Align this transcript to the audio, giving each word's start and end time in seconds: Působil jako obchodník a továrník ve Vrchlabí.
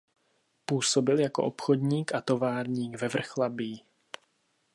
Působil 0.65 1.19
jako 1.19 1.43
obchodník 1.43 2.15
a 2.15 2.21
továrník 2.21 3.01
ve 3.01 3.07
Vrchlabí. 3.07 3.83